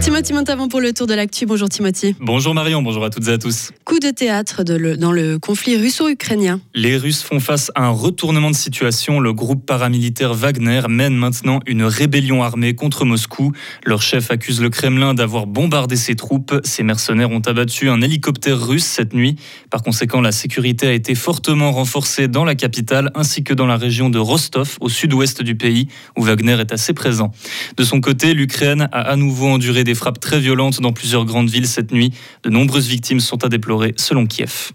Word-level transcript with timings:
Timothy 0.00 0.32
Montavon 0.32 0.68
pour 0.68 0.80
le 0.80 0.94
tour 0.94 1.06
de 1.06 1.12
l'actu. 1.12 1.44
Bonjour 1.44 1.68
Timothy. 1.68 2.16
Bonjour 2.20 2.54
Marion, 2.54 2.80
bonjour 2.80 3.04
à 3.04 3.10
toutes 3.10 3.28
et 3.28 3.32
à 3.32 3.38
tous. 3.38 3.70
Coup 3.84 3.98
de 3.98 4.10
théâtre 4.10 4.62
dans 4.64 5.12
le 5.12 5.38
conflit 5.38 5.76
russo-ukrainien. 5.76 6.58
Les 6.74 6.96
Russes 6.96 7.22
font 7.22 7.38
face 7.38 7.70
à 7.74 7.84
un 7.84 7.90
retournement 7.90 8.50
de 8.50 8.56
situation. 8.56 9.20
Le 9.20 9.34
groupe 9.34 9.66
paramilitaire 9.66 10.32
Wagner 10.32 10.80
mène 10.88 11.14
maintenant 11.14 11.60
une 11.66 11.82
rébellion 11.82 12.42
armée 12.42 12.74
contre 12.74 13.04
Moscou. 13.04 13.52
Leur 13.84 14.00
chef 14.00 14.30
accuse 14.30 14.62
le 14.62 14.70
Kremlin 14.70 15.12
d'avoir 15.12 15.46
bombardé 15.46 15.96
ses 15.96 16.16
troupes. 16.16 16.58
Ces 16.64 16.82
mercenaires 16.82 17.30
ont 17.30 17.40
abattu 17.40 17.90
un 17.90 18.00
hélicoptère 18.00 18.58
russe 18.58 18.86
cette 18.86 19.12
nuit. 19.12 19.36
Par 19.68 19.82
conséquent, 19.82 20.22
la 20.22 20.32
sécurité 20.32 20.86
a 20.86 20.92
été 20.92 21.14
fortement 21.14 21.72
renforcée 21.72 22.26
dans 22.26 22.46
la 22.46 22.54
capitale 22.54 23.10
ainsi 23.14 23.44
que 23.44 23.52
dans 23.52 23.66
la 23.66 23.76
région 23.76 24.08
de 24.08 24.18
Rostov, 24.18 24.78
au 24.80 24.88
sud-ouest 24.88 25.42
du 25.42 25.56
pays, 25.56 25.88
où 26.16 26.22
Wagner 26.22 26.58
est 26.58 26.72
assez 26.72 26.94
présent. 26.94 27.32
De 27.76 27.84
son 27.84 28.00
côté, 28.00 28.32
l'Ukraine 28.32 28.88
a 28.92 29.02
à 29.02 29.16
nouveau 29.16 29.48
enduré 29.48 29.84
des 29.84 29.89
frappes 29.94 30.20
très 30.20 30.40
violentes 30.40 30.80
dans 30.80 30.92
plusieurs 30.92 31.24
grandes 31.24 31.50
villes 31.50 31.66
cette 31.66 31.92
nuit. 31.92 32.12
De 32.42 32.50
nombreuses 32.50 32.88
victimes 32.88 33.20
sont 33.20 33.44
à 33.44 33.48
déplorer, 33.48 33.94
selon 33.96 34.26
Kiev. 34.26 34.72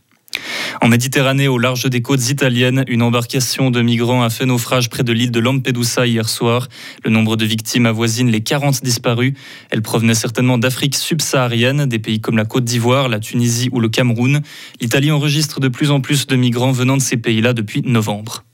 En 0.82 0.88
Méditerranée, 0.88 1.48
au 1.48 1.58
large 1.58 1.90
des 1.90 2.02
côtes 2.02 2.30
italiennes, 2.30 2.84
une 2.88 3.02
embarcation 3.02 3.72
de 3.72 3.82
migrants 3.82 4.24
a 4.24 4.30
fait 4.30 4.46
naufrage 4.46 4.90
près 4.90 5.04
de 5.04 5.14
l'île 5.14 5.32
de 5.32 5.40
Lampedusa 5.40 6.06
hier 6.06 6.28
soir. 6.28 6.68
Le 7.04 7.12
nombre 7.12 7.36
de 7.36 7.46
victimes 7.46 7.86
avoisine 7.86 8.30
les 8.30 8.42
40 8.42 8.84
disparus. 8.84 9.34
Elles 9.70 9.82
provenaient 9.82 10.16
certainement 10.16 10.58
d'Afrique 10.58 10.96
subsaharienne, 10.96 11.86
des 11.86 12.00
pays 12.00 12.20
comme 12.20 12.38
la 12.38 12.46
Côte 12.46 12.66
d'Ivoire, 12.66 13.10
la 13.10 13.20
Tunisie 13.20 13.70
ou 13.72 13.80
le 13.80 13.90
Cameroun. 13.90 14.42
L'Italie 14.82 15.12
enregistre 15.12 15.60
de 15.60 15.68
plus 15.68 15.92
en 15.92 16.02
plus 16.02 16.28
de 16.28 16.36
migrants 16.36 16.72
venant 16.72 16.98
de 16.98 17.02
ces 17.02 17.18
pays-là 17.18 17.54
depuis 17.54 17.82
novembre. 17.82 18.45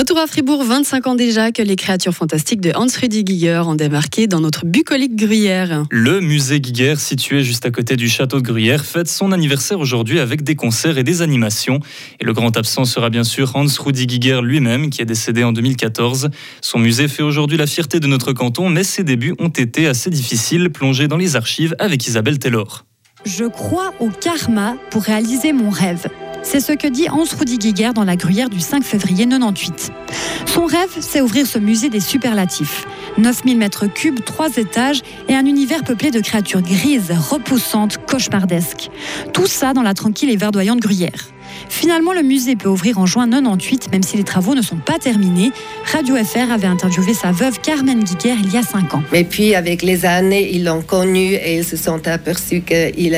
Retour 0.00 0.16
à 0.16 0.26
Fribourg, 0.26 0.64
25 0.64 1.08
ans 1.08 1.14
déjà 1.14 1.52
que 1.52 1.60
les 1.60 1.76
créatures 1.76 2.14
fantastiques 2.14 2.62
de 2.62 2.72
Hans-Rudy 2.74 3.22
Giger 3.22 3.64
ont 3.66 3.74
démarqué 3.74 4.26
dans 4.26 4.40
notre 4.40 4.64
bucolique 4.64 5.14
Gruyère. 5.14 5.84
Le 5.90 6.22
musée 6.22 6.58
Giger, 6.62 6.94
situé 6.96 7.42
juste 7.42 7.66
à 7.66 7.70
côté 7.70 7.96
du 7.96 8.08
château 8.08 8.38
de 8.38 8.42
Gruyère, 8.42 8.82
fête 8.82 9.08
son 9.08 9.30
anniversaire 9.30 9.78
aujourd'hui 9.78 10.18
avec 10.18 10.42
des 10.42 10.54
concerts 10.54 10.96
et 10.96 11.04
des 11.04 11.20
animations. 11.20 11.80
Et 12.18 12.24
le 12.24 12.32
grand 12.32 12.56
absent 12.56 12.86
sera 12.86 13.10
bien 13.10 13.24
sûr 13.24 13.54
Hans-Rudy 13.54 14.08
Giger 14.08 14.40
lui-même, 14.42 14.88
qui 14.88 15.02
est 15.02 15.04
décédé 15.04 15.44
en 15.44 15.52
2014. 15.52 16.30
Son 16.62 16.78
musée 16.78 17.06
fait 17.06 17.22
aujourd'hui 17.22 17.58
la 17.58 17.66
fierté 17.66 18.00
de 18.00 18.06
notre 18.06 18.32
canton, 18.32 18.70
mais 18.70 18.84
ses 18.84 19.04
débuts 19.04 19.34
ont 19.38 19.48
été 19.48 19.86
assez 19.86 20.08
difficiles, 20.08 20.70
plongés 20.70 21.08
dans 21.08 21.18
les 21.18 21.36
archives 21.36 21.76
avec 21.78 22.06
Isabelle 22.06 22.38
Taylor. 22.38 22.86
Je 23.26 23.44
crois 23.44 23.92
au 24.00 24.08
karma 24.08 24.76
pour 24.90 25.02
réaliser 25.02 25.52
mon 25.52 25.68
rêve. 25.68 26.06
C'est 26.42 26.60
ce 26.60 26.72
que 26.72 26.86
dit 26.88 27.08
Hans 27.10 27.24
Rudi 27.38 27.58
Giger 27.60 27.90
dans 27.94 28.04
la 28.04 28.16
Gruyère 28.16 28.48
du 28.48 28.60
5 28.60 28.82
février 28.82 29.26
98. 29.26 29.92
Son 30.46 30.64
rêve, 30.64 30.90
c'est 31.00 31.20
ouvrir 31.20 31.46
ce 31.46 31.58
musée 31.58 31.90
des 31.90 32.00
superlatifs. 32.00 32.86
9000 33.18 33.58
mètres 33.58 33.86
cubes, 33.86 34.24
trois 34.24 34.56
étages 34.56 35.02
et 35.28 35.34
un 35.34 35.44
univers 35.44 35.84
peuplé 35.84 36.10
de 36.10 36.20
créatures 36.20 36.62
grises, 36.62 37.12
repoussantes, 37.30 37.98
cauchemardesques. 38.06 38.90
Tout 39.32 39.46
ça 39.46 39.74
dans 39.74 39.82
la 39.82 39.94
tranquille 39.94 40.30
et 40.30 40.36
verdoyante 40.36 40.80
Gruyère. 40.80 41.28
Finalement, 41.68 42.12
le 42.12 42.22
musée 42.22 42.56
peut 42.56 42.68
ouvrir 42.68 42.98
en 42.98 43.06
juin 43.06 43.28
98, 43.28 43.90
même 43.92 44.02
si 44.02 44.16
les 44.16 44.24
travaux 44.24 44.54
ne 44.54 44.62
sont 44.62 44.76
pas 44.76 44.98
terminés. 44.98 45.50
Radio 45.92 46.16
FR 46.16 46.52
avait 46.52 46.66
interviewé 46.66 47.14
sa 47.14 47.32
veuve 47.32 47.60
Carmen 47.60 48.02
Guiguer 48.02 48.34
il 48.42 48.52
y 48.52 48.56
a 48.56 48.62
cinq 48.62 48.94
ans. 48.94 49.02
Mais 49.12 49.24
puis, 49.24 49.54
avec 49.54 49.82
les 49.82 50.04
années, 50.04 50.50
ils 50.52 50.64
l'ont 50.64 50.82
connu 50.82 51.34
et 51.34 51.58
ils 51.58 51.64
se 51.64 51.76
sont 51.76 52.06
aperçus 52.06 52.62
qu'il 52.62 53.16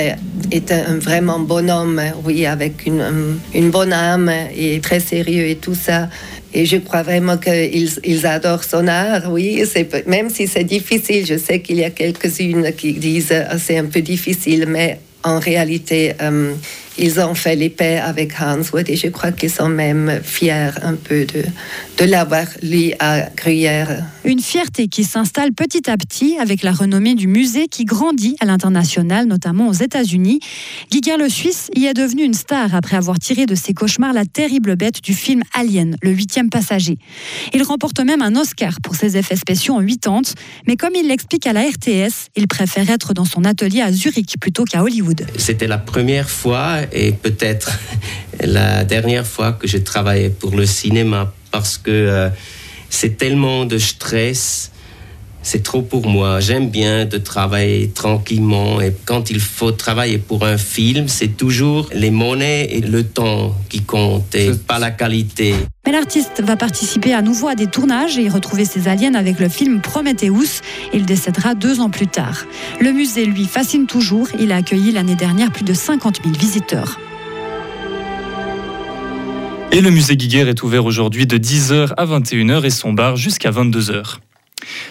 était 0.51 0.75
un 0.75 0.99
vraiment 0.99 1.39
bon 1.39 1.71
homme, 1.71 2.01
oui, 2.25 2.47
avec 2.47 2.87
une, 2.87 3.71
bonne 3.71 3.93
âme 3.93 4.31
et 4.57 4.81
très 4.81 5.01
sérieux 5.01 5.47
et 5.47 5.57
tout 5.57 5.75
ça. 5.75 6.09
Et 6.55 6.67
je 6.67 6.77
crois 6.77 7.03
vraiment 7.03 7.39
qu'ils 7.39 7.91
ils 8.05 8.27
adorent 8.27 8.65
son 8.65 8.87
art, 8.87 9.31
oui. 9.31 9.65
Même 10.07 10.29
si 10.29 10.47
c'est 10.47 10.65
difficile, 10.65 11.25
je 11.27 11.39
sais 11.39 11.61
qu'il 11.61 11.77
y 11.77 11.85
a 11.85 11.91
quelques-unes 11.91 12.73
qui 12.77 12.93
disent 12.93 13.33
ah, 13.33 13.59
c'est 13.59 13.79
un 13.79 13.87
peu 13.87 14.03
difficile, 14.03 14.67
mais 14.69 15.01
en 15.25 15.39
réalité, 15.39 16.13
euh, 16.21 16.53
ils 16.99 17.21
ont 17.21 17.35
fait 17.35 17.57
les 17.57 17.71
paix 17.71 17.99
avec 17.99 18.41
Hans 18.41 18.63
Wood 18.73 18.89
et 18.89 18.97
je 18.97 19.09
crois 19.09 19.33
qu'ils 19.33 19.51
sont 19.51 19.69
même 19.69 20.21
fiers 20.23 20.71
un 20.83 20.95
peu 20.95 21.25
de, 21.25 21.45
de 21.99 22.05
l'avoir 22.05 22.47
lu 22.63 22.93
à 22.99 23.29
Gruyère. 23.37 24.05
Une 24.25 24.41
fierté 24.41 24.89
qui 24.89 25.05
s'installe 25.05 25.53
petit 25.53 25.91
à 25.91 25.97
petit 25.97 26.37
avec 26.39 26.63
la 26.63 26.73
renommée 26.73 27.15
du 27.15 27.27
musée 27.27 27.67
qui 27.69 27.85
grandit 27.85 28.37
à 28.41 28.45
l'international, 28.45 29.27
notamment 29.27 29.69
aux 29.69 29.73
États-Unis. 29.73 30.41
Giger 30.91 31.17
le 31.17 31.29
Suisse 31.29 31.71
y 31.75 31.87
est 31.87 31.95
devenu 31.95 32.23
une 32.23 32.35
star 32.35 32.75
après 32.75 32.97
avoir 32.97 33.19
tiré 33.19 33.47
de 33.47 33.55
ses 33.55 33.73
cauchemars 33.73 34.13
la 34.13 34.25
terrible 34.25 34.77
bête 34.77 35.03
du 35.03 35.15
film 35.15 35.43
Alien, 35.55 35.97
le 36.03 36.11
huitième 36.11 36.51
passager. 36.51 36.99
Il 37.55 37.63
remporte 37.63 38.01
même 38.01 38.23
un 38.23 38.37
Oscar 38.37 38.81
pour 38.83 38.95
ses 38.95 39.17
effets 39.17 39.37
spéciaux 39.37 39.75
en 39.75 39.85
80, 39.85 40.35
mais 40.67 40.77
comme 40.77 40.93
il 40.95 41.09
l'explique 41.09 41.47
à 41.47 41.53
la 41.53 41.63
RTS, 41.63 42.29
il 42.37 42.47
préfère 42.49 42.91
être 42.91 43.15
dans 43.15 43.25
son 43.25 43.45
atelier 43.45 43.81
à 43.81 43.93
Zurich 43.93 44.37
plutôt 44.41 44.65
qu'à 44.65 44.83
Hollywood. 44.83 45.27
C'était 45.37 45.67
la 45.67 45.79
première 45.79 46.31
fois 46.31 46.82
et 46.93 47.13
peut-être 47.13 47.79
la 48.41 48.85
dernière 48.85 49.27
fois 49.27 49.53
que 49.53 49.69
je 49.69 49.79
travaillais 49.79 50.31
pour 50.31 50.57
le 50.57 50.67
cinéma 50.67 51.33
parce 51.51 51.79
que 51.79 51.91
euh, 51.91 52.29
c'est 52.91 53.17
tellement 53.17 53.65
de 53.65 53.79
stress. 53.79 54.71
C'est 55.43 55.63
trop 55.63 55.83
pour 55.83 56.07
moi. 56.07 56.41
J'aime 56.41 56.71
bien 56.71 57.05
de 57.05 57.19
travailler 57.19 57.91
tranquillement 57.91 58.81
et 58.81 58.95
quand 59.05 59.31
il 59.31 59.41
faut 59.41 59.73
travailler 59.73 60.19
pour 60.19 60.45
un 60.45 60.57
film, 60.57 61.09
c'est 61.09 61.37
toujours 61.37 61.89
les 61.93 62.11
monnaies 62.11 62.69
et 62.71 62.81
le 62.81 63.05
temps 63.05 63.55
qui 63.69 63.83
comptent 63.83 64.35
et 64.35 64.53
pas 64.53 64.79
la 64.79 64.91
qualité. 64.91 65.55
Mais 65.85 65.93
l'artiste 65.93 66.43
va 66.45 66.57
participer 66.57 67.13
à 67.13 67.23
nouveau 67.23 67.49
à 67.49 67.57
des 67.57 67.67
tournages 67.67 68.17
et 68.19 68.23
y 68.23 68.29
retrouver 68.29 68.65
ses 68.65 68.87
aliens 68.87 69.15
avec 69.15 69.41
le 69.41 69.49
film 69.49 69.81
Prometheus. 69.81 70.61
Il 70.95 71.05
décédera 71.07 71.55
deux 71.55 71.81
ans 71.81 71.91
plus 71.91 72.07
tard. 72.07 72.45
Le 72.81 72.93
musée, 72.93 73.25
lui, 73.25 73.47
fascine 73.47 73.87
toujours. 73.87 74.29
Il 74.39 74.53
a 74.53 74.57
accueilli 74.57 74.93
l'année 74.93 75.17
dernière 75.17 75.51
plus 75.51 75.65
de 75.65 75.75
50 75.75 76.21
000 76.23 76.37
visiteurs. 76.39 77.01
Et 79.73 79.81
le 79.81 79.91
musée 79.91 80.17
Guiguer 80.17 80.49
est 80.49 80.63
ouvert 80.63 80.85
aujourd'hui 80.85 81.27
de 81.27 81.39
10h 81.39 81.95
à 81.97 82.05
21h 82.05 82.65
et 82.65 82.71
son 82.71 82.93
bar 82.93 83.17
jusqu'à 83.17 83.51
22h. 83.51 84.19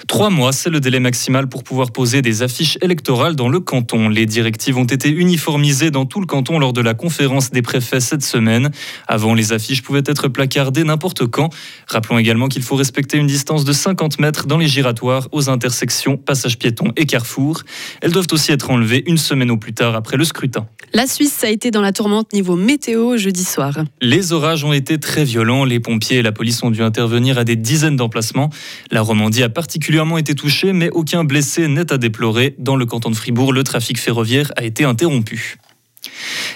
Trois 0.07 0.29
mois, 0.29 0.51
c'est 0.51 0.69
le 0.69 0.79
délai 0.79 0.99
maximal 0.99 1.47
pour 1.47 1.63
pouvoir 1.63 1.91
poser 1.91 2.21
des 2.21 2.43
affiches 2.43 2.77
électorales 2.81 3.35
dans 3.35 3.49
le 3.49 3.59
canton. 3.59 4.09
Les 4.09 4.25
directives 4.25 4.77
ont 4.77 4.85
été 4.85 5.09
uniformisées 5.09 5.91
dans 5.91 6.05
tout 6.05 6.19
le 6.19 6.25
canton 6.25 6.59
lors 6.59 6.73
de 6.73 6.81
la 6.81 6.93
conférence 6.93 7.51
des 7.51 7.61
préfets 7.61 7.99
cette 7.99 8.23
semaine. 8.23 8.71
Avant, 9.07 9.33
les 9.33 9.53
affiches 9.53 9.81
pouvaient 9.81 10.03
être 10.05 10.27
placardées 10.27 10.83
n'importe 10.83 11.27
quand. 11.27 11.49
Rappelons 11.87 12.17
également 12.17 12.47
qu'il 12.47 12.63
faut 12.63 12.75
respecter 12.75 13.17
une 13.17 13.27
distance 13.27 13.63
de 13.63 13.73
50 13.73 14.19
mètres 14.19 14.47
dans 14.47 14.57
les 14.57 14.67
giratoires, 14.67 15.27
aux 15.31 15.49
intersections, 15.49 16.17
passages 16.17 16.57
piétons 16.57 16.91
et 16.95 17.05
carrefours. 17.05 17.61
Elles 18.01 18.11
doivent 18.11 18.27
aussi 18.31 18.51
être 18.51 18.69
enlevées 18.69 19.03
une 19.07 19.17
semaine 19.17 19.51
au 19.51 19.57
plus 19.57 19.73
tard 19.73 19.95
après 19.95 20.17
le 20.17 20.23
scrutin. 20.23 20.67
La 20.93 21.07
Suisse 21.07 21.43
a 21.43 21.49
été 21.49 21.71
dans 21.71 21.81
la 21.81 21.93
tourmente 21.93 22.33
niveau 22.33 22.55
météo 22.55 23.17
jeudi 23.17 23.43
soir. 23.43 23.83
Les 24.01 24.33
orages 24.33 24.63
ont 24.63 24.73
été 24.73 24.99
très 24.99 25.23
violents. 25.23 25.63
Les 25.63 25.79
pompiers 25.79 26.17
et 26.17 26.21
la 26.21 26.31
police 26.31 26.61
ont 26.63 26.71
dû 26.71 26.81
intervenir 26.83 27.37
à 27.37 27.43
des 27.43 27.55
dizaines 27.55 27.95
d'emplacements. 27.95 28.49
La 28.91 29.01
Romandie 29.01 29.43
a 29.43 29.49
particulièrement 29.61 30.17
été 30.17 30.33
touchée, 30.33 30.73
mais 30.73 30.89
aucun 30.89 31.23
blessé 31.23 31.67
n'est 31.67 31.93
à 31.93 31.99
déplorer. 31.99 32.55
Dans 32.57 32.75
le 32.75 32.87
canton 32.87 33.11
de 33.11 33.15
Fribourg, 33.15 33.53
le 33.53 33.63
trafic 33.63 33.99
ferroviaire 33.99 34.51
a 34.55 34.63
été 34.63 34.85
interrompu. 34.85 35.57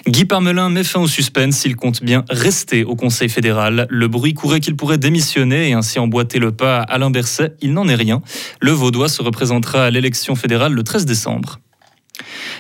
Guy 0.08 0.26
Parmelin 0.26 0.70
met 0.70 0.84
fin 0.84 1.02
au 1.02 1.08
suspense. 1.08 1.66
Il 1.66 1.76
compte 1.76 2.02
bien 2.02 2.26
rester 2.32 2.84
au 2.84 2.96
Conseil 2.96 3.30
fédéral. 3.30 3.86
Le 3.92 4.08
bruit 4.08 4.34
courait 4.34 4.60
qu'il 4.60 4.76
pourrait 4.76 4.98
démissionner 4.98 5.70
et 5.70 5.74
ainsi 5.74 6.00
emboîter 6.00 6.40
le 6.40 6.52
pas 6.52 6.80
à 6.80 6.96
Alain 6.96 7.12
Berset. 7.12 7.54
Il 7.62 7.74
n'en 7.74 7.88
est 7.88 7.94
rien. 7.94 8.24
Le 8.60 8.72
Vaudois 8.72 9.08
se 9.08 9.22
représentera 9.22 9.86
à 9.86 9.92
l'élection 9.92 10.34
fédérale 10.34 10.74
le 10.74 10.82
13 10.82 11.06
décembre. 11.06 11.60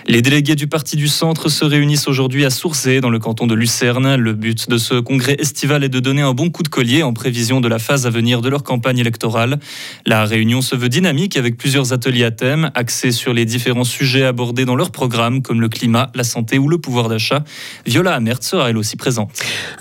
Les 0.08 0.22
délégués 0.22 0.56
du 0.56 0.68
Parti 0.68 0.96
du 0.96 1.08
Centre 1.08 1.50
se 1.50 1.66
réunissent 1.66 2.08
aujourd'hui 2.08 2.46
à 2.46 2.50
Sourzé, 2.50 3.02
dans 3.02 3.09
le 3.09 3.20
canton 3.20 3.48
de 3.48 3.56
Lucerne. 3.56 4.16
Le 4.16 4.34
but 4.34 4.70
de 4.70 4.78
ce 4.78 4.96
congrès 5.00 5.36
estival 5.40 5.84
est 5.84 5.90
de 5.90 6.00
donner 6.00 6.22
un 6.22 6.34
bon 6.34 6.50
coup 6.50 6.64
de 6.64 6.68
collier 6.68 7.03
en 7.03 7.14
prévision 7.14 7.62
de 7.62 7.68
la 7.68 7.80
phase 7.80 8.06
à 8.06 8.09
venir 8.09 8.42
de 8.42 8.50
leur 8.50 8.64
campagne 8.64 9.00
électorale. 9.00 9.59
La 10.06 10.26
réunion 10.26 10.62
se 10.62 10.76
veut 10.76 10.90
dynamique 10.90 11.38
avec 11.38 11.58
plusieurs 11.58 11.94
ateliers 11.94 12.26
à 12.26 12.31
thème, 12.31 12.72
axés 12.76 13.12
sur 13.12 13.34
les 13.34 13.46
différents 13.46 13.84
sujets 13.84 14.23
abordés 14.26 14.66
dans 14.66 14.76
leur 14.76 14.91
programme, 14.91 15.41
comme 15.41 15.62
le 15.62 15.70
climat, 15.70 16.12
la 16.16 16.23
santé 16.23 16.58
ou 16.58 16.67
le 16.67 16.78
pouvoir 16.78 17.09
d'achat. 17.09 17.44
Viola 17.85 18.16
Amert 18.16 18.44
sera 18.44 18.70
elle 18.70 18.78
aussi 18.78 18.96
présente. 18.97 19.32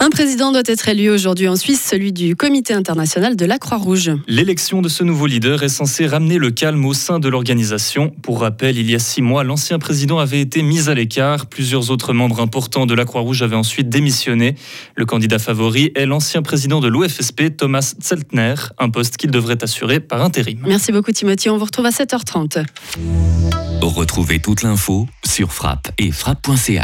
Un 0.01 0.11
président 0.11 0.53
doit 0.53 0.63
être 0.67 0.89
élu 0.89 1.11
aujourd'hui 1.11 1.49
en 1.49 1.57
Suisse, 1.57 1.83
celui 1.83 2.13
du 2.13 2.37
Comité 2.37 2.75
international 2.75 3.37
de 3.37 3.45
la 3.45 3.59
Croix-Rouge. 3.59 4.13
L'élection 4.27 4.83
de 4.83 4.89
ce 4.89 5.05
nouveau 5.05 5.27
leader 5.27 5.63
est 5.63 5.69
censée 5.69 6.07
ramener 6.07 6.39
le 6.39 6.51
calme 6.51 6.85
au 6.85 6.95
sein 6.95 7.19
de 7.19 7.29
l'organisation. 7.29 8.11
Pour 8.23 8.41
rappel, 8.41 8.79
il 8.79 8.91
y 8.91 8.95
a 8.95 8.99
six 8.99 9.23
mois, 9.23 9.45
l'ancien 9.75 9.87
président 9.87 10.19
avait 10.21 10.41
été 10.41 10.63
mis 10.63 10.89
à 10.89 10.95
l'écart. 10.95 11.47
Plusieurs 11.47 11.91
autres 11.91 12.13
membres 12.13 12.41
importants 12.41 12.87
de 12.87 12.95
la 12.95 13.05
Croix-Rouge 13.05 13.43
avaient 13.43 13.57
ensuite 13.57 13.89
démissionné. 13.89 14.55
Le 14.95 15.05
candidat 15.05 15.41
favori 15.41 15.91
est 15.97 16.07
l'ancien 16.07 16.43
président 16.43 16.79
de 16.79 16.87
l'OFSP, 16.87 17.57
Thomas 17.57 17.95
Zeltner, 18.01 18.55
un 18.79 18.89
poste 18.89 19.17
qu'il 19.17 19.33
devrait 19.33 19.65
assurer 19.65 19.99
par 19.99 20.23
intérim. 20.23 20.61
Merci 20.65 20.93
beaucoup 20.93 21.11
Timothy, 21.11 21.51
on 21.51 21.59
vous 21.59 21.65
retrouve 21.65 21.87
à 21.87 21.91
7h30. 21.91 22.65
Retrouvez 23.83 24.39
toute 24.39 24.63
l'info 24.63 25.09
sur 25.27 25.53
frappe 25.53 25.91
et 25.99 26.13
frappe.ch. 26.13 26.79